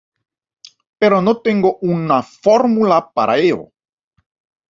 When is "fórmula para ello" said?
2.23-3.71